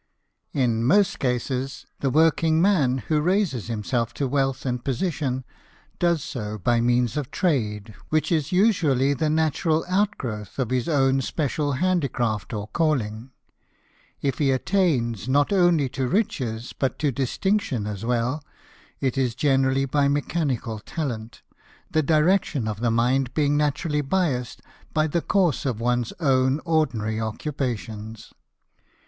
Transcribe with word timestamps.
N 0.55 0.83
most 0.83 1.19
cases, 1.19 1.85
the 1.99 2.09
working 2.09 2.59
man 2.59 2.97
who 3.07 3.21
raises 3.21 3.67
himself 3.67 4.15
to 4.15 4.27
wealth 4.27 4.65
and 4.65 4.83
position, 4.83 5.43
does 5.99 6.23
so 6.23 6.57
by 6.57 6.81
means 6.81 7.17
of 7.17 7.29
trade, 7.29 7.93
which 8.09 8.31
is 8.31 8.51
usually 8.51 9.13
the 9.13 9.29
natural 9.29 9.85
outgrowth 9.87 10.57
of 10.57 10.71
his 10.71 10.89
own 10.89 11.21
special 11.21 11.73
handicraft 11.73 12.51
or 12.51 12.67
calling. 12.69 13.29
If 14.23 14.39
he 14.39 14.49
attains, 14.49 15.29
not 15.29 15.53
only 15.53 15.87
to 15.89 16.07
riches, 16.07 16.73
but 16.73 16.97
to 16.97 17.11
distinction 17.11 17.85
as 17.85 18.03
well, 18.03 18.43
it 18.99 19.19
is 19.19 19.33
in 19.33 19.37
general 19.37 19.85
by 19.85 20.07
mechanical 20.07 20.79
talent, 20.79 21.43
the 21.91 22.01
direction 22.01 22.67
of 22.67 22.79
the 22.79 22.89
mind 22.89 23.35
being 23.35 23.55
naturally 23.55 24.01
biased 24.01 24.63
by 24.95 25.05
the 25.05 25.21
course 25.21 25.63
of 25.63 25.79
one's 25.79 26.11
own 26.19 26.59
ordinary 26.65 27.21
occupations. 27.21 28.33